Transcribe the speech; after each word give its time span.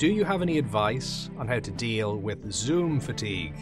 Do 0.00 0.06
you 0.06 0.24
have 0.24 0.40
any 0.40 0.56
advice 0.56 1.28
on 1.36 1.46
how 1.46 1.58
to 1.58 1.70
deal 1.72 2.16
with 2.16 2.50
Zoom 2.50 3.00
fatigue? 3.00 3.54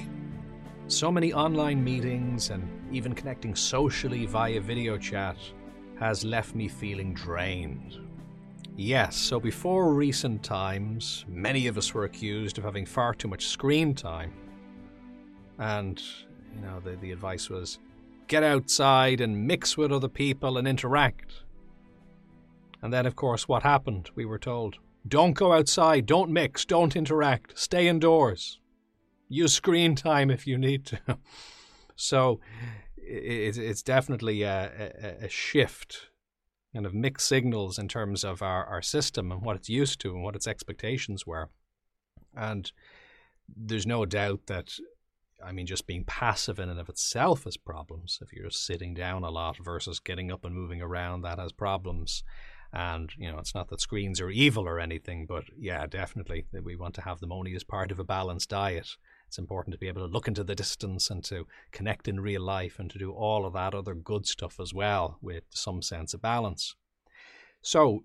So 0.86 1.10
many 1.10 1.32
online 1.32 1.82
meetings 1.82 2.50
and 2.50 2.70
even 2.94 3.12
connecting 3.12 3.56
socially 3.56 4.24
via 4.24 4.60
video 4.60 4.96
chat 4.96 5.36
has 5.98 6.24
left 6.24 6.54
me 6.54 6.68
feeling 6.68 7.12
drained. 7.12 7.96
Yes, 8.76 9.16
so 9.16 9.40
before 9.40 9.92
recent 9.92 10.44
times, 10.44 11.24
many 11.26 11.66
of 11.66 11.76
us 11.76 11.92
were 11.92 12.04
accused 12.04 12.56
of 12.56 12.62
having 12.62 12.86
far 12.86 13.14
too 13.14 13.26
much 13.26 13.48
screen 13.48 13.92
time. 13.92 14.32
And, 15.58 16.00
you 16.54 16.60
know, 16.62 16.78
the, 16.78 16.94
the 16.98 17.10
advice 17.10 17.50
was 17.50 17.80
get 18.28 18.44
outside 18.44 19.20
and 19.20 19.44
mix 19.48 19.76
with 19.76 19.90
other 19.90 20.06
people 20.06 20.56
and 20.56 20.68
interact. 20.68 21.42
And 22.80 22.92
then, 22.92 23.06
of 23.06 23.16
course, 23.16 23.48
what 23.48 23.64
happened? 23.64 24.10
We 24.14 24.24
were 24.24 24.38
told 24.38 24.78
don't 25.08 25.32
go 25.32 25.52
outside, 25.52 26.06
don't 26.06 26.30
mix, 26.30 26.64
don't 26.64 26.96
interact, 26.96 27.58
stay 27.58 27.88
indoors. 27.88 28.58
Use 29.28 29.54
screen 29.54 29.94
time 29.94 30.30
if 30.30 30.46
you 30.46 30.56
need 30.56 30.86
to. 30.86 30.98
so 31.96 32.40
it's 32.96 33.82
definitely 33.82 34.42
a, 34.42 35.16
a 35.22 35.28
shift 35.28 36.08
kind 36.74 36.86
of 36.86 36.94
mixed 36.94 37.26
signals 37.26 37.78
in 37.78 37.88
terms 37.88 38.24
of 38.24 38.42
our, 38.42 38.64
our 38.66 38.82
system 38.82 39.32
and 39.32 39.42
what 39.42 39.56
it's 39.56 39.68
used 39.68 40.00
to 40.00 40.14
and 40.14 40.22
what 40.22 40.36
its 40.36 40.46
expectations 40.46 41.26
were. 41.26 41.48
And 42.36 42.70
there's 43.48 43.86
no 43.86 44.04
doubt 44.04 44.40
that, 44.46 44.74
I 45.44 45.52
mean, 45.52 45.66
just 45.66 45.86
being 45.86 46.04
passive 46.04 46.58
in 46.58 46.68
and 46.68 46.78
of 46.78 46.88
itself 46.88 47.44
has 47.44 47.56
problems. 47.56 48.18
If 48.22 48.32
you're 48.32 48.50
sitting 48.50 48.94
down 48.94 49.24
a 49.24 49.30
lot 49.30 49.56
versus 49.58 49.98
getting 49.98 50.30
up 50.30 50.44
and 50.44 50.54
moving 50.54 50.82
around, 50.82 51.22
that 51.22 51.38
has 51.38 51.52
problems. 51.52 52.22
And, 52.72 53.10
you 53.16 53.30
know, 53.30 53.38
it's 53.38 53.54
not 53.54 53.68
that 53.68 53.80
screens 53.80 54.20
are 54.20 54.30
evil 54.30 54.68
or 54.68 54.78
anything, 54.78 55.24
but 55.26 55.44
yeah, 55.58 55.86
definitely 55.86 56.44
we 56.62 56.76
want 56.76 56.94
to 56.96 57.02
have 57.02 57.20
them 57.20 57.32
only 57.32 57.54
as 57.54 57.64
part 57.64 57.90
of 57.90 57.98
a 57.98 58.04
balanced 58.04 58.50
diet. 58.50 58.88
It's 59.26 59.38
important 59.38 59.72
to 59.72 59.78
be 59.78 59.88
able 59.88 60.06
to 60.06 60.12
look 60.12 60.28
into 60.28 60.44
the 60.44 60.54
distance 60.54 61.08
and 61.08 61.24
to 61.24 61.46
connect 61.72 62.08
in 62.08 62.20
real 62.20 62.42
life 62.42 62.78
and 62.78 62.90
to 62.90 62.98
do 62.98 63.12
all 63.12 63.46
of 63.46 63.54
that 63.54 63.74
other 63.74 63.94
good 63.94 64.26
stuff 64.26 64.60
as 64.60 64.74
well 64.74 65.18
with 65.22 65.44
some 65.50 65.80
sense 65.80 66.12
of 66.12 66.20
balance. 66.20 66.74
So 67.62 68.02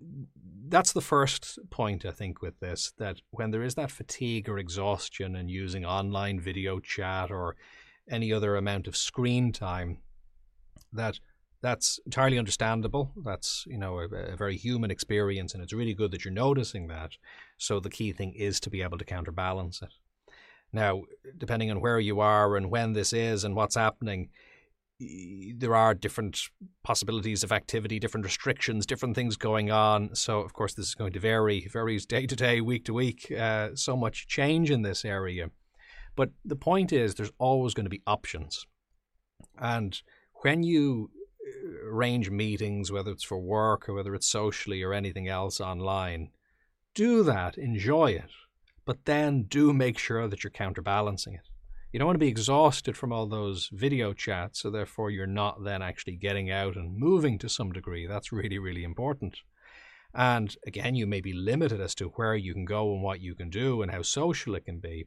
that's 0.68 0.92
the 0.92 1.00
first 1.00 1.58
point, 1.70 2.04
I 2.04 2.10
think, 2.10 2.42
with 2.42 2.58
this 2.60 2.92
that 2.98 3.20
when 3.30 3.50
there 3.50 3.62
is 3.62 3.74
that 3.76 3.90
fatigue 3.90 4.48
or 4.48 4.58
exhaustion 4.58 5.36
and 5.36 5.50
using 5.50 5.84
online 5.84 6.40
video 6.40 6.80
chat 6.80 7.30
or 7.30 7.56
any 8.10 8.32
other 8.32 8.56
amount 8.56 8.86
of 8.86 8.96
screen 8.96 9.52
time, 9.52 9.98
that 10.92 11.20
that's 11.64 11.98
entirely 12.04 12.38
understandable. 12.38 13.10
That's 13.24 13.64
you 13.66 13.78
know 13.78 13.98
a, 13.98 14.04
a, 14.04 14.36
very 14.36 14.54
human 14.54 14.90
experience, 14.90 15.54
and 15.54 15.62
it's 15.62 15.72
really 15.72 15.94
good 15.94 16.10
that 16.10 16.22
you're 16.22 16.34
noticing 16.34 16.88
that. 16.88 17.12
So 17.56 17.80
the 17.80 17.88
key 17.88 18.12
thing 18.12 18.34
is 18.34 18.60
to 18.60 18.70
be 18.70 18.82
able 18.82 18.98
to 18.98 19.04
counterbalance 19.04 19.80
it. 19.80 19.88
Now, 20.74 21.04
depending 21.38 21.70
on 21.70 21.80
where 21.80 21.98
you 21.98 22.20
are 22.20 22.58
and 22.58 22.70
when 22.70 22.92
this 22.92 23.14
is 23.14 23.44
and 23.44 23.56
what's 23.56 23.76
happening, 23.76 24.28
there 25.00 25.74
are 25.74 25.94
different 25.94 26.38
possibilities 26.82 27.42
of 27.42 27.50
activity, 27.50 27.98
different 27.98 28.26
restrictions, 28.26 28.84
different 28.84 29.14
things 29.14 29.38
going 29.38 29.70
on. 29.70 30.14
So, 30.14 30.40
of 30.40 30.52
course, 30.52 30.74
this 30.74 30.88
is 30.88 30.94
going 30.94 31.14
to 31.14 31.20
vary, 31.20 31.66
varies 31.72 32.04
day 32.14 32.26
to 32.26 32.36
day, 32.36 32.60
week 32.60 32.84
to 32.84 32.92
week. 32.92 33.32
Uh, 33.32 33.70
so 33.74 33.96
much 33.96 34.26
change 34.26 34.70
in 34.70 34.82
this 34.82 35.02
area. 35.02 35.50
But 36.14 36.30
the 36.44 36.56
point 36.56 36.92
is, 36.92 37.14
there's 37.14 37.32
always 37.38 37.72
going 37.72 37.86
to 37.86 37.90
be 37.90 38.02
options. 38.06 38.66
And 39.58 39.98
when 40.42 40.62
you 40.62 41.10
arrange 41.84 42.30
meetings, 42.30 42.90
whether 42.90 43.10
it's 43.10 43.24
for 43.24 43.38
work 43.38 43.88
or 43.88 43.94
whether 43.94 44.14
it's 44.14 44.26
socially 44.26 44.82
or 44.82 44.92
anything 44.92 45.28
else 45.28 45.60
online, 45.60 46.30
do 46.94 47.22
that, 47.22 47.58
enjoy 47.58 48.12
it 48.12 48.30
but 48.84 49.04
then 49.04 49.44
do 49.44 49.72
make 49.72 49.98
sure 49.98 50.28
that 50.28 50.44
you're 50.44 50.50
counterbalancing 50.50 51.34
it. 51.34 51.48
You 51.92 51.98
don't 51.98 52.06
want 52.06 52.16
to 52.16 52.24
be 52.24 52.28
exhausted 52.28 52.96
from 52.96 53.12
all 53.12 53.26
those 53.26 53.70
video 53.72 54.12
chats, 54.12 54.60
so 54.60 54.70
therefore 54.70 55.10
you're 55.10 55.26
not 55.26 55.62
then 55.62 55.80
actually 55.80 56.16
getting 56.16 56.50
out 56.50 56.76
and 56.76 56.98
moving 56.98 57.38
to 57.38 57.48
some 57.48 57.72
degree. 57.72 58.06
That's 58.06 58.32
really, 58.32 58.58
really 58.58 58.82
important. 58.82 59.38
And 60.12 60.56
again, 60.66 60.94
you 60.96 61.06
may 61.06 61.20
be 61.20 61.32
limited 61.32 61.80
as 61.80 61.94
to 61.96 62.08
where 62.08 62.34
you 62.34 62.52
can 62.52 62.64
go 62.64 62.92
and 62.92 63.02
what 63.02 63.20
you 63.20 63.34
can 63.34 63.48
do 63.48 63.80
and 63.80 63.92
how 63.92 64.02
social 64.02 64.54
it 64.54 64.64
can 64.64 64.80
be. 64.80 65.06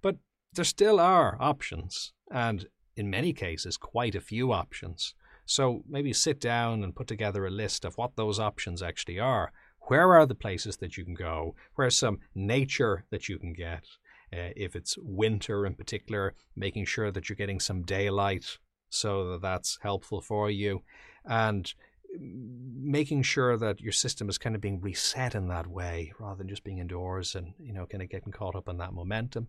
But 0.00 0.16
there 0.52 0.64
still 0.64 1.00
are 1.00 1.36
options, 1.40 2.12
and 2.30 2.66
in 2.96 3.10
many 3.10 3.32
cases, 3.32 3.76
quite 3.76 4.14
a 4.14 4.20
few 4.20 4.52
options. 4.52 5.14
So 5.48 5.82
maybe 5.88 6.12
sit 6.12 6.40
down 6.40 6.84
and 6.84 6.94
put 6.94 7.06
together 7.06 7.46
a 7.46 7.50
list 7.50 7.84
of 7.84 7.96
what 7.96 8.16
those 8.16 8.38
options 8.38 8.82
actually 8.82 9.18
are 9.18 9.50
where 9.88 10.14
are 10.14 10.26
the 10.26 10.34
places 10.34 10.76
that 10.78 10.96
you 10.96 11.04
can 11.04 11.14
go? 11.14 11.54
Where's 11.74 11.96
some 11.96 12.18
nature 12.34 13.04
that 13.10 13.28
you 13.28 13.38
can 13.38 13.52
get? 13.52 13.84
Uh, 14.30 14.52
if 14.56 14.76
it's 14.76 14.98
winter 14.98 15.64
in 15.64 15.74
particular, 15.74 16.34
making 16.54 16.84
sure 16.84 17.10
that 17.10 17.28
you're 17.28 17.36
getting 17.36 17.60
some 17.60 17.82
daylight 17.82 18.58
so 18.90 19.32
that 19.32 19.42
that's 19.42 19.78
helpful 19.82 20.20
for 20.20 20.50
you. 20.50 20.82
And 21.24 21.72
making 22.20 23.22
sure 23.22 23.56
that 23.56 23.80
your 23.80 23.92
system 23.92 24.28
is 24.28 24.38
kind 24.38 24.54
of 24.54 24.60
being 24.60 24.80
reset 24.80 25.34
in 25.34 25.48
that 25.48 25.66
way 25.66 26.12
rather 26.18 26.36
than 26.36 26.48
just 26.48 26.64
being 26.64 26.78
indoors 26.78 27.34
and, 27.34 27.54
you 27.58 27.72
know, 27.72 27.86
kind 27.86 28.02
of 28.02 28.10
getting 28.10 28.32
caught 28.32 28.56
up 28.56 28.68
in 28.68 28.76
that 28.78 28.92
momentum. 28.92 29.48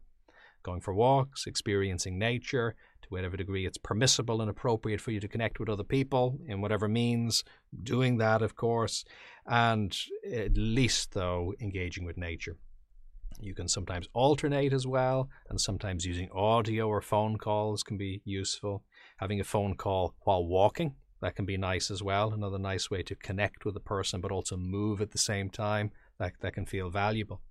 Going 0.63 0.81
for 0.81 0.93
walks, 0.93 1.47
experiencing 1.47 2.19
nature, 2.19 2.75
to 3.01 3.07
whatever 3.09 3.37
degree 3.37 3.65
it's 3.65 3.77
permissible 3.77 4.41
and 4.41 4.49
appropriate 4.49 5.01
for 5.01 5.11
you 5.11 5.19
to 5.19 5.27
connect 5.27 5.59
with 5.59 5.69
other 5.69 5.83
people 5.83 6.37
in 6.47 6.61
whatever 6.61 6.87
means, 6.87 7.43
doing 7.83 8.17
that, 8.17 8.41
of 8.41 8.55
course, 8.55 9.05
and 9.45 9.97
at 10.31 10.57
least, 10.57 11.13
though, 11.13 11.53
engaging 11.61 12.05
with 12.05 12.17
nature. 12.17 12.57
You 13.39 13.55
can 13.55 13.69
sometimes 13.69 14.09
alternate 14.13 14.73
as 14.73 14.85
well, 14.85 15.29
and 15.49 15.61
sometimes 15.61 16.05
using 16.05 16.29
audio 16.31 16.89
or 16.89 17.01
phone 17.01 17.37
calls 17.37 17.83
can 17.83 17.97
be 17.97 18.21
useful. 18.25 18.83
Having 19.17 19.39
a 19.39 19.45
phone 19.45 19.75
call 19.75 20.13
while 20.21 20.45
walking, 20.45 20.95
that 21.21 21.35
can 21.35 21.45
be 21.45 21.57
nice 21.57 21.89
as 21.89 22.03
well. 22.03 22.33
Another 22.33 22.59
nice 22.59 22.91
way 22.91 23.01
to 23.03 23.15
connect 23.15 23.63
with 23.63 23.77
a 23.77 23.81
person, 23.81 24.19
but 24.19 24.31
also 24.31 24.57
move 24.57 24.99
at 24.99 25.11
the 25.11 25.17
same 25.17 25.49
time, 25.49 25.91
that, 26.17 26.33
that 26.41 26.53
can 26.53 26.65
feel 26.65 26.89
valuable. 26.89 27.41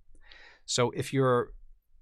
So 0.65 0.91
if 0.91 1.11
you're 1.11 1.53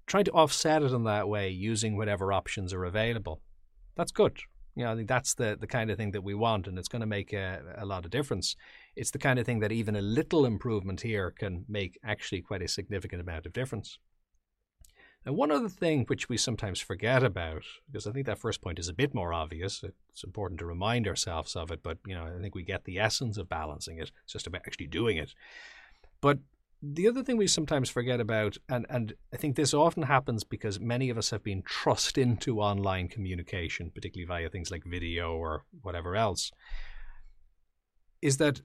trying 0.08 0.24
to 0.24 0.32
offset 0.32 0.82
it 0.82 0.92
in 0.92 1.04
that 1.04 1.28
way 1.28 1.48
using 1.48 1.96
whatever 1.96 2.32
options 2.32 2.72
are 2.72 2.84
available. 2.84 3.40
That's 3.96 4.12
good. 4.12 4.38
You 4.74 4.84
know, 4.84 4.92
I 4.92 4.96
think 4.96 5.08
that's 5.08 5.34
the, 5.34 5.56
the 5.60 5.66
kind 5.66 5.90
of 5.90 5.96
thing 5.96 6.12
that 6.12 6.22
we 6.22 6.34
want, 6.34 6.68
and 6.68 6.78
it's 6.78 6.88
going 6.88 7.00
to 7.00 7.06
make 7.06 7.32
a, 7.32 7.60
a 7.76 7.84
lot 7.84 8.04
of 8.04 8.10
difference. 8.12 8.54
It's 8.94 9.10
the 9.10 9.18
kind 9.18 9.38
of 9.38 9.44
thing 9.44 9.58
that 9.60 9.72
even 9.72 9.96
a 9.96 10.00
little 10.00 10.46
improvement 10.46 11.00
here 11.00 11.32
can 11.32 11.64
make 11.68 11.98
actually 12.04 12.42
quite 12.42 12.62
a 12.62 12.68
significant 12.68 13.20
amount 13.20 13.46
of 13.46 13.52
difference. 13.52 13.98
Now, 15.26 15.32
one 15.32 15.50
other 15.50 15.68
thing 15.68 16.04
which 16.06 16.28
we 16.28 16.36
sometimes 16.36 16.80
forget 16.80 17.24
about, 17.24 17.64
because 17.90 18.06
I 18.06 18.12
think 18.12 18.26
that 18.26 18.38
first 18.38 18.62
point 18.62 18.78
is 18.78 18.88
a 18.88 18.94
bit 18.94 19.14
more 19.14 19.32
obvious, 19.32 19.82
it's 19.82 20.22
important 20.22 20.60
to 20.60 20.66
remind 20.66 21.08
ourselves 21.08 21.56
of 21.56 21.72
it, 21.72 21.82
but 21.82 21.98
you 22.06 22.14
know, 22.14 22.24
I 22.24 22.40
think 22.40 22.54
we 22.54 22.62
get 22.62 22.84
the 22.84 23.00
essence 23.00 23.36
of 23.36 23.48
balancing 23.48 23.98
it. 23.98 24.12
It's 24.22 24.32
just 24.32 24.46
about 24.46 24.62
actually 24.64 24.86
doing 24.86 25.16
it. 25.16 25.34
But 26.20 26.38
the 26.80 27.08
other 27.08 27.24
thing 27.24 27.36
we 27.36 27.46
sometimes 27.46 27.90
forget 27.90 28.20
about, 28.20 28.56
and, 28.68 28.86
and 28.88 29.14
I 29.32 29.36
think 29.36 29.56
this 29.56 29.74
often 29.74 30.04
happens 30.04 30.44
because 30.44 30.78
many 30.78 31.10
of 31.10 31.18
us 31.18 31.30
have 31.30 31.42
been 31.42 31.62
thrust 31.68 32.16
into 32.16 32.60
online 32.60 33.08
communication, 33.08 33.90
particularly 33.92 34.26
via 34.26 34.48
things 34.48 34.70
like 34.70 34.84
video 34.84 35.32
or 35.32 35.64
whatever 35.82 36.14
else, 36.14 36.52
is 38.22 38.36
that 38.36 38.60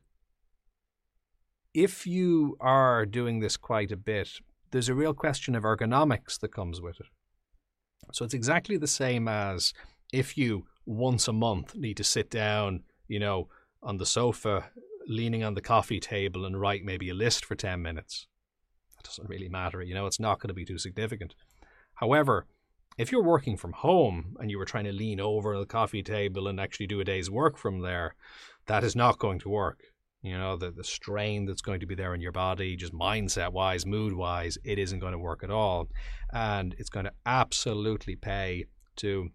if 1.74 2.06
you 2.06 2.56
are 2.59 3.06
doing 3.06 3.40
this 3.40 3.57
quite 3.57 3.91
a 3.91 3.97
bit, 3.97 4.30
there's 4.72 4.90
a 4.90 4.95
real 4.95 5.13
question 5.13 5.56
of 5.56 5.63
ergonomics 5.63 6.40
that 6.40 6.53
comes 6.53 6.81
with 6.81 7.00
it. 7.00 7.07
So 8.12 8.25
it's 8.25 8.34
exactly 8.34 8.78
the 8.78 8.88
same 8.88 9.28
as 9.28 9.74
if 10.12 10.38
you 10.38 10.66
once 10.85 11.28
a 11.28 11.34
month 11.34 11.75
need 11.75 11.97
to 11.97 12.03
sit 12.03 12.30
down, 12.30 12.84
you 13.07 13.19
know, 13.19 13.47
on 13.81 13.97
the 13.97 14.06
sofa 14.06 14.66
leaning 15.08 15.44
on 15.44 15.53
the 15.53 15.62
coffee 15.62 16.00
table 16.00 16.46
and 16.46 16.59
write 16.59 16.84
maybe 16.84 17.09
a 17.09 17.14
list 17.14 17.46
for 17.46 17.56
10 17.56 17.81
minutes. 17.81 18.28
That 18.97 19.06
doesn't 19.06 19.30
really 19.30 19.50
matter. 19.50 19.81
You 19.81 19.94
know, 19.94 20.06
it's 20.06 20.19
not 20.19 20.40
going 20.40 20.50
to 20.50 20.53
be 20.53 20.66
too 20.66 20.78
significant. 20.78 21.36
However, 21.95 22.48
if 22.98 23.12
you're 23.12 23.24
working 23.24 23.57
from 23.57 23.74
home 23.74 24.36
and 24.39 24.51
you 24.51 24.57
were 24.57 24.66
trying 24.66 24.86
to 24.86 24.92
lean 24.92 25.19
over 25.19 25.57
the 25.57 25.66
coffee 25.66 26.04
table 26.04 26.48
and 26.48 26.60
actually 26.60 26.88
do 26.88 27.00
a 27.00 27.04
day's 27.04 27.30
work 27.30 27.57
from 27.57 27.80
there, 27.80 28.16
that 28.68 28.83
is 28.83 28.95
not 28.95 29.19
going 29.19 29.39
to 29.39 29.50
work. 29.50 29.80
You 30.22 30.38
know, 30.38 30.56
the, 30.56 30.72
the 30.72 30.86
strain 30.86 31.45
that's 31.45 31.62
going 31.62 31.81
to 31.81 31.86
be 31.86 31.95
there 31.95 32.13
in 32.13 32.22
your 32.22 32.31
body, 32.31 32.78
just 32.78 32.94
mindset 32.94 33.51
wise, 33.51 33.86
mood 33.86 34.13
wise, 34.13 34.57
it 34.63 34.80
isn't 34.80 35.00
going 35.00 35.12
to 35.12 35.19
work 35.19 35.44
at 35.44 35.51
all. 35.51 35.89
And 36.31 36.75
it's 36.78 36.89
going 36.89 37.06
to 37.06 37.13
absolutely 37.25 38.16
pay 38.16 38.66
to 38.98 39.30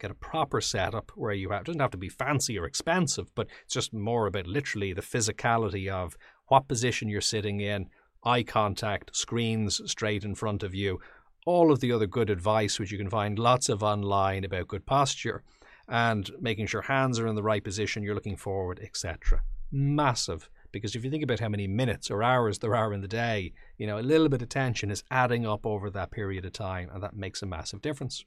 get 0.00 0.10
a 0.10 0.14
proper 0.14 0.60
setup 0.60 1.12
where 1.14 1.32
you 1.32 1.50
have, 1.50 1.62
it 1.62 1.66
doesn't 1.66 1.80
have 1.80 1.90
to 1.90 1.98
be 1.98 2.08
fancy 2.08 2.58
or 2.58 2.64
expensive, 2.64 3.32
but 3.34 3.46
it's 3.64 3.74
just 3.74 3.92
more 3.92 4.26
about 4.26 4.46
literally 4.46 4.92
the 4.92 5.02
physicality 5.02 5.88
of 5.88 6.16
what 6.48 6.68
position 6.68 7.08
you're 7.08 7.20
sitting 7.20 7.60
in, 7.60 7.86
eye 8.24 8.42
contact, 8.42 9.14
screens 9.14 9.80
straight 9.90 10.24
in 10.24 10.34
front 10.34 10.62
of 10.62 10.74
you, 10.74 10.98
all 11.46 11.72
of 11.72 11.80
the 11.80 11.92
other 11.92 12.06
good 12.06 12.30
advice 12.30 12.78
which 12.78 12.90
you 12.90 12.98
can 12.98 13.10
find 13.10 13.38
lots 13.38 13.68
of 13.68 13.82
online 13.82 14.44
about 14.44 14.68
good 14.68 14.84
posture 14.84 15.42
and 15.88 16.30
making 16.40 16.66
sure 16.66 16.82
hands 16.82 17.18
are 17.18 17.26
in 17.26 17.34
the 17.34 17.42
right 17.42 17.64
position, 17.64 18.02
you're 18.02 18.14
looking 18.14 18.36
forward, 18.36 18.80
etc. 18.82 19.42
Massive, 19.72 20.48
Because 20.72 20.94
if 20.94 21.04
you 21.04 21.10
think 21.10 21.24
about 21.24 21.40
how 21.40 21.48
many 21.48 21.66
minutes 21.66 22.10
or 22.10 22.22
hours 22.22 22.58
there 22.58 22.76
are 22.76 22.92
in 22.92 23.00
the 23.00 23.08
day, 23.08 23.52
you 23.76 23.86
know, 23.86 23.98
a 23.98 24.00
little 24.00 24.28
bit 24.28 24.42
of 24.42 24.48
tension 24.48 24.90
is 24.90 25.02
adding 25.10 25.46
up 25.46 25.66
over 25.66 25.90
that 25.90 26.10
period 26.10 26.44
of 26.44 26.52
time, 26.52 26.88
and 26.92 27.02
that 27.02 27.16
makes 27.16 27.42
a 27.42 27.46
massive 27.46 27.82
difference. 27.82 28.24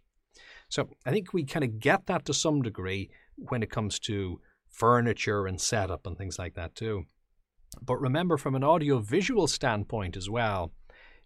So 0.70 0.90
I 1.06 1.12
think 1.12 1.34
we 1.34 1.44
kind 1.44 1.64
of 1.64 1.80
get 1.80 2.08
that 2.08 2.26
to 2.26 2.34
some 2.34 2.62
degree 2.62 3.10
when 3.36 3.64
it 3.64 3.70
comes 3.70 4.00
to 4.00 4.40
furniture 4.70 5.46
and 5.46 5.60
setup 5.60 6.08
and 6.08 6.18
things 6.18 6.40
like 6.40 6.56
that 6.56 6.76
too. 6.76 7.06
But 7.82 8.02
remember, 8.02 8.38
from 8.38 8.56
an 8.56 8.64
audio 8.64 9.00
visual 9.00 9.48
standpoint 9.48 10.16
as 10.18 10.30
well, 10.30 10.72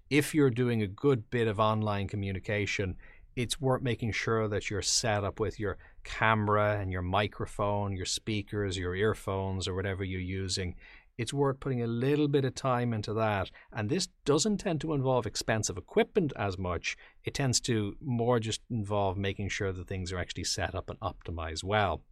if 0.09 0.33
you're 0.33 0.49
doing 0.49 0.81
a 0.81 0.87
good 0.87 1.29
bit 1.29 1.47
of 1.47 1.59
online 1.59 2.07
communication, 2.07 2.95
it's 3.35 3.61
worth 3.61 3.81
making 3.81 4.13
sure 4.13 4.47
that 4.47 4.69
you're 4.69 4.81
set 4.81 5.23
up 5.23 5.39
with 5.39 5.59
your 5.59 5.77
camera 6.03 6.79
and 6.79 6.91
your 6.91 7.01
microphone, 7.01 7.95
your 7.95 8.05
speakers, 8.05 8.77
your 8.77 8.95
earphones, 8.95 9.67
or 9.67 9.75
whatever 9.75 10.03
you're 10.03 10.19
using. 10.19 10.75
It's 11.17 11.33
worth 11.33 11.59
putting 11.59 11.81
a 11.81 11.87
little 11.87 12.27
bit 12.27 12.45
of 12.45 12.53
time 12.53 12.93
into 12.93 13.13
that. 13.13 13.49
And 13.73 13.89
this 13.89 14.07
doesn't 14.23 14.57
tend 14.57 14.81
to 14.81 14.93
involve 14.93 15.25
expensive 15.25 15.77
equipment 15.77 16.31
as 16.37 16.57
much. 16.57 16.95
It 17.23 17.33
tends 17.33 17.59
to 17.61 17.95
more 18.01 18.39
just 18.39 18.61
involve 18.69 19.17
making 19.17 19.49
sure 19.49 19.71
that 19.71 19.87
things 19.87 20.11
are 20.11 20.19
actually 20.19 20.43
set 20.43 20.75
up 20.75 20.89
and 20.89 20.99
optimized 20.99 21.63
well. 21.63 22.03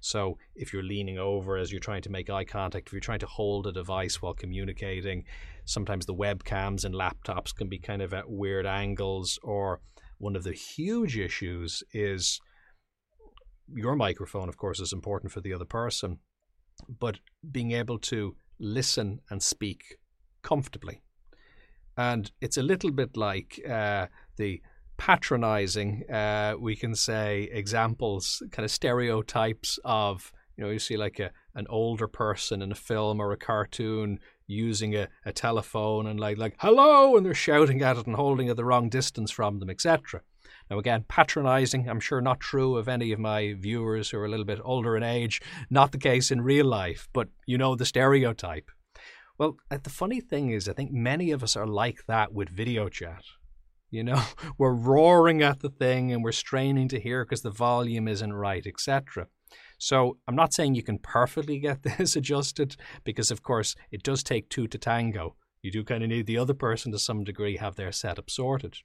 So 0.00 0.36
if 0.54 0.72
you're 0.72 0.82
leaning 0.82 1.18
over 1.18 1.56
as 1.56 1.72
you're 1.72 1.80
trying 1.80 2.02
to 2.02 2.10
make 2.10 2.28
eye 2.28 2.44
contact, 2.44 2.88
if 2.88 2.92
you're 2.92 3.00
trying 3.00 3.20
to 3.20 3.26
hold 3.26 3.66
a 3.66 3.72
device 3.72 4.20
while 4.20 4.34
communicating, 4.34 5.24
sometimes 5.64 6.06
the 6.06 6.14
webcams 6.14 6.84
and 6.84 6.94
laptops 6.94 7.54
can 7.54 7.68
be 7.68 7.78
kind 7.78 8.02
of 8.02 8.12
at 8.12 8.30
weird 8.30 8.66
angles. 8.66 9.38
Or 9.42 9.80
one 10.18 10.36
of 10.36 10.44
the 10.44 10.52
huge 10.52 11.16
issues 11.16 11.82
is 11.92 12.40
your 13.74 13.96
microphone, 13.96 14.48
of 14.48 14.56
course, 14.56 14.80
is 14.80 14.92
important 14.92 15.32
for 15.32 15.40
the 15.40 15.54
other 15.54 15.64
person, 15.64 16.18
but 16.98 17.18
being 17.50 17.72
able 17.72 17.98
to 17.98 18.36
listen 18.60 19.20
and 19.30 19.42
speak 19.42 19.98
comfortably. 20.42 21.02
And 21.96 22.30
it's 22.40 22.56
a 22.56 22.62
little 22.62 22.92
bit 22.92 23.16
like 23.16 23.60
uh, 23.68 24.06
the 24.36 24.62
patronizing, 24.96 26.04
uh, 26.10 26.54
we 26.58 26.76
can 26.76 26.94
say, 26.94 27.48
examples, 27.52 28.42
kind 28.52 28.64
of 28.64 28.70
stereotypes 28.70 29.78
of, 29.84 30.32
you 30.56 30.64
know, 30.64 30.70
you 30.70 30.78
see 30.78 30.96
like 30.96 31.18
a, 31.18 31.30
an 31.54 31.66
older 31.68 32.06
person 32.06 32.62
in 32.62 32.70
a 32.70 32.74
film 32.76 33.20
or 33.20 33.32
a 33.32 33.36
cartoon 33.36 34.18
using 34.46 34.94
a, 34.94 35.08
a 35.24 35.32
telephone 35.32 36.06
and 36.06 36.20
like, 36.20 36.36
like, 36.36 36.54
hello, 36.58 37.16
and 37.16 37.24
they're 37.24 37.34
shouting 37.34 37.82
at 37.82 37.96
it 37.96 38.06
and 38.06 38.16
holding 38.16 38.48
it 38.48 38.56
the 38.56 38.64
wrong 38.64 38.88
distance 38.88 39.30
from 39.30 39.58
them, 39.58 39.70
etc. 39.70 40.20
Now, 40.70 40.78
again, 40.78 41.04
patronizing, 41.08 41.88
I'm 41.88 41.98
sure 41.98 42.20
not 42.20 42.38
true 42.38 42.76
of 42.76 42.88
any 42.88 43.10
of 43.10 43.18
my 43.18 43.54
viewers 43.58 44.10
who 44.10 44.18
are 44.18 44.24
a 44.24 44.28
little 44.28 44.46
bit 44.46 44.60
older 44.62 44.96
in 44.96 45.02
age, 45.02 45.42
not 45.68 45.90
the 45.90 45.98
case 45.98 46.30
in 46.30 46.42
real 46.42 46.66
life, 46.66 47.08
but 47.12 47.28
you 47.44 47.58
know 47.58 47.74
the 47.74 47.84
stereotype. 47.84 48.70
Well, 49.36 49.56
uh, 49.70 49.78
the 49.82 49.90
funny 49.90 50.20
thing 50.20 50.50
is, 50.50 50.68
I 50.68 50.72
think 50.72 50.92
many 50.92 51.32
of 51.32 51.42
us 51.42 51.56
are 51.56 51.66
like 51.66 52.06
that 52.06 52.32
with 52.32 52.48
video 52.50 52.88
chat. 52.88 53.24
You 53.90 54.04
know, 54.04 54.22
we're 54.58 54.72
roaring 54.72 55.42
at 55.42 55.58
the 55.58 55.70
thing 55.70 56.12
and 56.12 56.22
we're 56.22 56.30
straining 56.30 56.86
to 56.88 57.00
hear 57.00 57.24
because 57.24 57.42
the 57.42 57.50
volume 57.50 58.06
isn't 58.06 58.32
right, 58.32 58.64
etc. 58.64 59.26
So 59.76 60.18
I'm 60.28 60.36
not 60.36 60.52
saying 60.52 60.74
you 60.76 60.84
can 60.84 60.98
perfectly 60.98 61.58
get 61.58 61.82
this 61.98 62.14
adjusted 62.14 62.76
because, 63.02 63.32
of 63.32 63.42
course, 63.42 63.74
it 63.90 64.04
does 64.04 64.22
take 64.22 64.48
two 64.48 64.68
to 64.68 64.78
tango. 64.78 65.34
You 65.62 65.72
do 65.72 65.82
kind 65.82 66.04
of 66.04 66.10
need 66.10 66.26
the 66.26 66.38
other 66.38 66.54
person 66.54 66.92
to 66.92 66.98
some 66.98 67.24
degree 67.24 67.56
have 67.56 67.74
their 67.74 67.90
setup 67.90 68.30
sorted. 68.30 68.76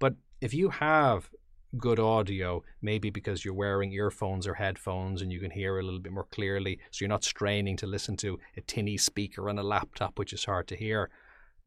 But 0.00 0.14
if 0.42 0.52
you 0.52 0.68
have 0.68 1.30
good 1.78 1.98
audio, 1.98 2.62
maybe 2.82 3.08
because 3.08 3.44
you're 3.44 3.54
wearing 3.54 3.92
earphones 3.92 4.46
or 4.46 4.54
headphones 4.54 5.22
and 5.22 5.32
you 5.32 5.40
can 5.40 5.50
hear 5.50 5.78
a 5.78 5.82
little 5.82 6.00
bit 6.00 6.12
more 6.12 6.26
clearly, 6.30 6.78
so 6.90 6.98
you're 7.00 7.08
not 7.08 7.24
straining 7.24 7.76
to 7.78 7.86
listen 7.86 8.16
to 8.18 8.38
a 8.56 8.60
tinny 8.60 8.98
speaker 8.98 9.48
on 9.48 9.58
a 9.58 9.62
laptop, 9.62 10.18
which 10.18 10.34
is 10.34 10.44
hard 10.44 10.68
to 10.68 10.76
hear 10.76 11.08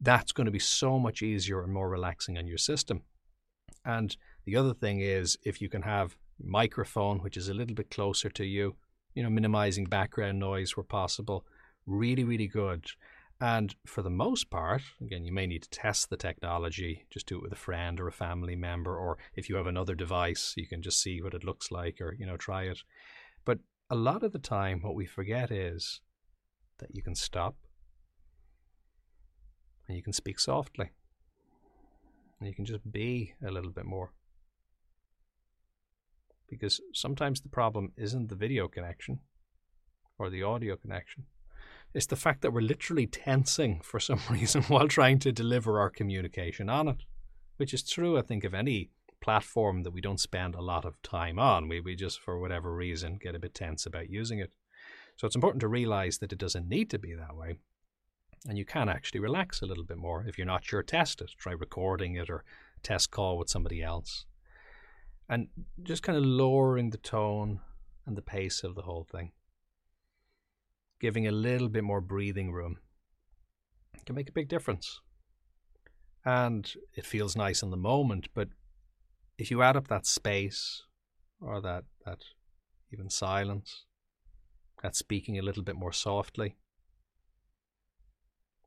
that's 0.00 0.32
going 0.32 0.44
to 0.44 0.50
be 0.50 0.58
so 0.58 0.98
much 0.98 1.22
easier 1.22 1.62
and 1.62 1.72
more 1.72 1.88
relaxing 1.88 2.36
on 2.36 2.46
your 2.46 2.58
system. 2.58 3.02
And 3.84 4.16
the 4.44 4.56
other 4.56 4.74
thing 4.74 5.00
is 5.00 5.38
if 5.42 5.60
you 5.62 5.68
can 5.68 5.82
have 5.82 6.16
microphone 6.38 7.22
which 7.22 7.38
is 7.38 7.48
a 7.48 7.54
little 7.54 7.74
bit 7.74 7.90
closer 7.90 8.28
to 8.28 8.44
you, 8.44 8.76
you 9.14 9.22
know, 9.22 9.30
minimizing 9.30 9.86
background 9.86 10.38
noise 10.38 10.76
where 10.76 10.84
possible, 10.84 11.46
really, 11.86 12.24
really 12.24 12.46
good. 12.46 12.84
And 13.40 13.74
for 13.86 14.00
the 14.00 14.10
most 14.10 14.48
part, 14.48 14.82
again, 15.00 15.24
you 15.24 15.32
may 15.32 15.46
need 15.46 15.62
to 15.64 15.68
test 15.68 16.08
the 16.08 16.16
technology, 16.16 17.06
just 17.10 17.26
do 17.26 17.36
it 17.36 17.42
with 17.42 17.52
a 17.52 17.56
friend 17.56 18.00
or 18.00 18.08
a 18.08 18.12
family 18.12 18.56
member, 18.56 18.96
or 18.96 19.18
if 19.34 19.50
you 19.50 19.56
have 19.56 19.66
another 19.66 19.94
device, 19.94 20.54
you 20.56 20.66
can 20.66 20.80
just 20.80 21.02
see 21.02 21.20
what 21.20 21.34
it 21.34 21.44
looks 21.44 21.70
like 21.70 22.00
or, 22.00 22.14
you 22.18 22.24
know, 22.24 22.38
try 22.38 22.62
it. 22.62 22.78
But 23.44 23.58
a 23.90 23.94
lot 23.94 24.22
of 24.22 24.32
the 24.32 24.38
time, 24.38 24.80
what 24.80 24.94
we 24.94 25.04
forget 25.04 25.50
is 25.50 26.00
that 26.78 26.94
you 26.94 27.02
can 27.02 27.14
stop 27.14 27.56
and 29.86 29.96
you 29.96 30.02
can 30.02 30.14
speak 30.14 30.40
softly. 30.40 30.92
And 32.40 32.48
you 32.48 32.54
can 32.54 32.64
just 32.64 32.90
be 32.90 33.34
a 33.46 33.50
little 33.50 33.70
bit 33.70 33.84
more. 33.84 34.12
Because 36.48 36.80
sometimes 36.94 37.40
the 37.40 37.48
problem 37.48 37.92
isn't 37.96 38.28
the 38.28 38.34
video 38.34 38.66
connection 38.66 39.20
or 40.18 40.30
the 40.30 40.42
audio 40.42 40.76
connection. 40.76 41.26
It's 41.96 42.06
the 42.06 42.14
fact 42.14 42.42
that 42.42 42.52
we're 42.52 42.60
literally 42.60 43.06
tensing 43.06 43.80
for 43.80 43.98
some 43.98 44.20
reason 44.30 44.62
while 44.64 44.86
trying 44.86 45.18
to 45.20 45.32
deliver 45.32 45.80
our 45.80 45.90
communication 45.90 46.68
on 46.68 46.88
it, 46.88 47.04
which 47.56 47.72
is 47.72 47.82
true, 47.82 48.18
I 48.18 48.22
think, 48.22 48.44
of 48.44 48.54
any 48.54 48.90
platform 49.20 49.82
that 49.82 49.92
we 49.92 50.02
don't 50.02 50.20
spend 50.20 50.54
a 50.54 50.60
lot 50.60 50.84
of 50.84 51.00
time 51.02 51.38
on. 51.38 51.68
We, 51.68 51.80
we 51.80 51.96
just, 51.96 52.20
for 52.20 52.38
whatever 52.38 52.74
reason, 52.74 53.18
get 53.20 53.34
a 53.34 53.38
bit 53.38 53.54
tense 53.54 53.86
about 53.86 54.10
using 54.10 54.38
it. 54.38 54.52
So 55.16 55.26
it's 55.26 55.34
important 55.34 55.62
to 55.62 55.68
realize 55.68 56.18
that 56.18 56.32
it 56.32 56.38
doesn't 56.38 56.68
need 56.68 56.90
to 56.90 56.98
be 56.98 57.14
that 57.14 57.34
way 57.34 57.56
and 58.48 58.58
you 58.58 58.64
can 58.64 58.88
actually 58.88 59.20
relax 59.20 59.60
a 59.60 59.66
little 59.66 59.84
bit 59.84 59.96
more. 59.96 60.24
If 60.26 60.38
you're 60.38 60.46
not 60.46 60.64
sure, 60.64 60.82
test 60.82 61.20
it. 61.20 61.32
Try 61.36 61.52
recording 61.52 62.14
it 62.14 62.30
or 62.30 62.44
test 62.82 63.10
call 63.10 63.38
with 63.38 63.48
somebody 63.48 63.82
else. 63.82 64.26
And 65.28 65.48
just 65.82 66.02
kind 66.02 66.16
of 66.16 66.24
lowering 66.24 66.90
the 66.90 66.98
tone 66.98 67.60
and 68.06 68.16
the 68.16 68.22
pace 68.22 68.62
of 68.62 68.74
the 68.74 68.82
whole 68.82 69.04
thing. 69.04 69.32
Giving 71.00 71.26
a 71.26 71.32
little 71.32 71.68
bit 71.68 71.84
more 71.84 72.00
breathing 72.00 72.52
room 72.52 72.78
can 74.06 74.14
make 74.14 74.28
a 74.28 74.32
big 74.32 74.48
difference. 74.48 75.00
And 76.24 76.72
it 76.94 77.04
feels 77.04 77.36
nice 77.36 77.62
in 77.62 77.70
the 77.70 77.76
moment, 77.76 78.28
but 78.34 78.48
if 79.36 79.50
you 79.50 79.62
add 79.62 79.76
up 79.76 79.88
that 79.88 80.06
space 80.06 80.82
or 81.40 81.60
that, 81.60 81.84
that 82.04 82.20
even 82.92 83.10
silence, 83.10 83.84
that 84.82 84.96
speaking 84.96 85.38
a 85.38 85.42
little 85.42 85.62
bit 85.62 85.76
more 85.76 85.92
softly, 85.92 86.56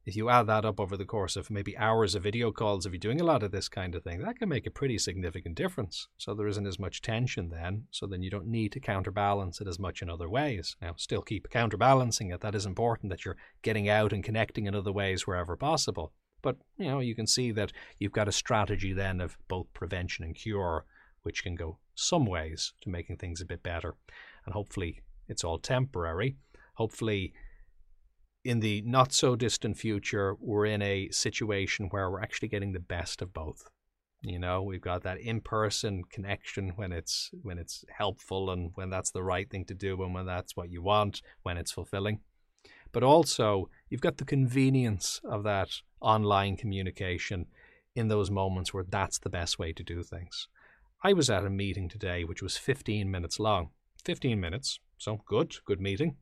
if 0.06 0.16
you 0.16 0.30
add 0.30 0.48
that 0.48 0.66
up 0.66 0.80
over 0.80 0.98
the 0.98 1.06
course 1.06 1.36
of 1.36 1.51
maybe 1.51 1.78
hours 1.78 2.16
of 2.16 2.24
video 2.24 2.51
calls, 2.51 2.86
if 2.86 2.94
you're 2.94 3.00
doing 3.00 3.22
a 3.22 3.25
lot 3.25 3.44
of 3.44 3.51
this 3.51 3.69
kind 3.69 3.94
of 3.94 4.04
thing, 4.04 4.22
that 4.22 4.40
can 4.40 4.50
make 4.50 4.66
a 4.66 4.72
pretty 4.72 4.98
significant 4.98 5.56
difference. 5.56 6.08
So 6.18 6.34
there 6.34 6.48
isn't 6.48 6.65
as 6.65 6.79
much 6.79 7.01
tension 7.01 7.50
then. 7.50 7.86
So 7.91 8.08
then 8.08 8.24
you 8.24 8.29
don't 8.29 8.48
need 8.48 8.72
to 8.72 8.79
counterbalance 8.79 9.62
it 9.62 9.68
as 9.68 9.77
much 9.77 10.01
in 10.01 10.10
other 10.10 10.29
ways. 10.29 10.75
Now, 10.82 10.94
still 10.98 11.22
keep 11.22 11.50
counterbalancing 11.50 12.32
it. 12.32 12.41
That 12.41 12.56
is 12.56 12.65
important 12.65 13.10
that 13.12 13.25
you're 13.25 13.38
getting 13.62 13.89
out 13.89 14.13
and 14.13 14.24
connecting 14.24 14.65
in 14.65 14.75
other 14.75 14.91
ways 14.91 15.27
wherever 15.27 15.56
possible. 15.56 16.13
But, 16.41 16.58
you 16.77 16.88
know, 16.88 17.00
you 17.00 17.15
can 17.15 17.27
see 17.27 17.51
that 17.51 17.74
you've 17.98 18.13
got 18.13 18.29
a 18.29 18.34
strategy 18.34 18.94
then 18.94 19.20
of 19.20 19.38
both 19.48 19.72
prevention 19.74 20.24
and 20.24 20.34
cure, 20.34 20.86
which 21.24 21.44
can 21.44 21.56
go 21.56 21.77
some 21.96 22.25
ways 22.25 22.74
to 22.82 22.89
making 22.89 23.18
things 23.18 23.41
a 23.41 23.46
bit 23.46 23.62
better. 23.62 23.96
And 24.46 24.53
hopefully 24.53 25.01
it's 25.27 25.44
all 25.44 25.60
temporary. 25.60 26.38
Hopefully 26.75 27.34
in 28.50 28.62
the 28.62 28.82
not 28.82 29.13
so 29.13 29.36
distant 29.36 29.77
future, 29.77 30.36
we're 30.39 30.65
in 30.65 30.82
a 30.82 31.08
situation 31.12 31.86
where 31.91 32.10
we're 32.10 32.20
actually 32.20 32.48
getting 32.48 32.74
the 32.74 32.79
best 32.79 33.22
of 33.22 33.32
both. 33.32 33.70
You 34.24 34.39
know, 34.39 34.63
we've 34.63 34.82
got 34.82 35.03
that 35.03 35.20
in-person 35.20 36.06
connection 36.10 36.70
when 36.75 36.91
it's 36.91 37.29
when 37.44 37.60
it's 37.60 37.86
helpful 37.96 38.50
and 38.50 38.72
when 38.74 38.89
that's 38.89 39.12
the 39.12 39.22
right 39.22 39.48
thing 39.48 39.65
to 39.65 39.75
do 39.75 40.01
and 40.01 40.15
when 40.15 40.25
that's 40.25 40.56
what 40.58 40.72
you 40.72 40.82
want, 40.82 41.22
when 41.44 41.58
it's 41.58 41.72
fulfilling. 41.72 42.22
But 42.91 43.03
also, 43.03 43.70
you've 43.88 44.01
got 44.01 44.18
the 44.18 44.25
convenience 44.25 45.22
of 45.24 45.44
that 45.44 45.70
online 46.01 46.58
communication 46.58 47.46
in 47.96 48.08
those 48.08 48.32
moments 48.32 48.74
where 48.74 48.84
that's 48.84 49.20
the 49.20 49.29
best 49.29 49.60
way 49.60 49.74
to 49.74 49.84
do 49.84 50.01
things. 50.01 50.48
I 51.03 51.13
was 51.13 51.29
at 51.29 51.46
a 51.46 51.51
meeting 51.51 51.88
today 51.88 52.24
which 52.24 52.41
was 52.41 52.58
15 52.58 53.12
minutes 53.12 53.39
long. 53.39 53.70
15 54.06 54.39
minutes, 54.39 54.79
so 54.98 55.22
good, 55.27 55.53
good 55.65 55.79
meeting. 55.79 56.18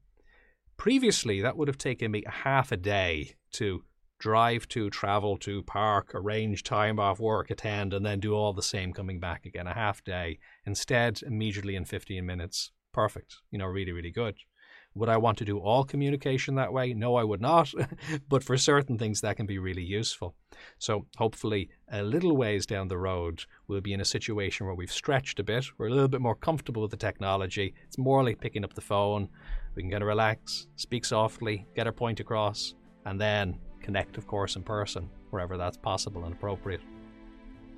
Previously, 0.78 1.42
that 1.42 1.58
would 1.58 1.68
have 1.68 1.78
taken 1.78 2.12
me 2.12 2.24
half 2.28 2.72
a 2.72 2.78
day 2.78 3.34
to 3.54 3.84
drive 4.20 4.68
to, 4.70 4.90
travel 4.90 5.38
to, 5.38 5.64
park, 5.64 6.12
arrange 6.14 6.64
time 6.64 7.00
off 7.00 7.20
work, 7.20 7.50
attend, 7.50 7.94
and 7.94 8.06
then 8.06 8.20
do 8.20 8.34
all 8.34 8.54
the 8.54 8.64
same 8.64 8.94
coming 8.94 9.20
back 9.20 9.46
again, 9.46 9.68
a 9.68 9.74
half 9.74 10.04
day. 10.04 10.40
Instead, 10.66 11.22
immediately 11.24 11.76
in 11.76 11.86
15 11.86 12.26
minutes, 12.26 12.72
perfect, 12.94 13.38
you 13.52 13.60
know, 13.60 13.66
really, 13.66 13.92
really 13.92 14.12
good. 14.12 14.36
Would 14.98 15.10
I 15.10 15.18
want 15.18 15.38
to 15.38 15.46
do 15.46 15.60
all 15.60 15.84
communication 15.84 16.56
that 16.56 16.74
way? 16.74 16.94
No, 16.94 17.16
I 17.16 17.24
would 17.24 17.42
not. 17.42 17.72
but 18.30 18.44
for 18.44 18.58
certain 18.58 18.98
things, 18.98 19.22
that 19.22 19.38
can 19.38 19.46
be 19.46 19.60
really 19.60 19.84
useful. 19.84 20.36
So 20.80 21.06
hopefully, 21.18 21.70
a 21.92 22.02
little 22.02 22.36
ways 22.36 22.66
down 22.66 22.88
the 22.88 22.98
road, 22.98 23.44
we'll 23.68 23.82
be 23.82 23.94
in 23.94 24.02
a 24.02 24.06
situation 24.06 24.66
where 24.66 24.76
we've 24.76 24.92
stretched 24.92 25.40
a 25.40 25.44
bit. 25.44 25.66
We're 25.78 25.88
a 25.88 25.92
little 25.92 26.08
bit 26.08 26.22
more 26.22 26.36
comfortable 26.36 26.82
with 26.82 26.92
the 26.92 26.98
technology. 26.98 27.74
It's 27.86 27.98
more 27.98 28.24
like 28.24 28.42
picking 28.42 28.64
up 28.64 28.74
the 28.74 28.82
phone. 28.82 29.30
We 29.76 29.84
can 29.84 29.92
kind 29.92 30.04
of 30.04 30.08
relax, 30.08 30.68
speak 30.76 31.06
softly, 31.06 31.68
get 31.76 31.86
our 31.86 31.94
point 31.94 32.20
across, 32.20 32.74
and 33.06 33.22
then 33.22 33.60
connect, 33.82 34.18
of 34.18 34.26
course, 34.28 34.56
in 34.56 34.64
person 34.64 35.10
wherever 35.30 35.58
that's 35.58 35.78
possible 35.78 36.24
and 36.26 36.34
appropriate. 36.34 36.82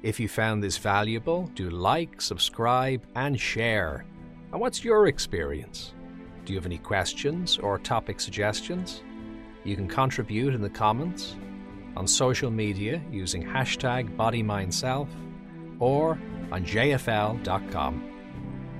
If 0.02 0.20
you 0.20 0.30
found 0.30 0.64
this 0.64 0.78
valuable, 0.78 1.48
do 1.56 1.70
like, 1.70 2.22
subscribe, 2.22 3.06
and 3.16 3.40
share. 3.40 4.06
And 4.52 4.62
what's 4.62 4.84
your 4.84 5.08
experience? 5.08 5.94
Do 6.50 6.54
you 6.54 6.60
have 6.60 6.66
any 6.66 6.80
questions 6.80 7.60
or 7.60 7.78
topic 7.78 8.20
suggestions? 8.20 9.04
You 9.66 9.76
can 9.76 9.88
contribute 9.88 10.56
in 10.56 10.64
the 10.64 10.70
comments, 10.72 11.36
on 11.96 12.08
social 12.08 12.50
media 12.50 13.00
using 13.12 13.44
hashtag 13.44 14.16
BodyMindSelf, 14.16 15.08
or 15.78 16.18
on 16.52 16.66
jfl.com. 16.66 18.19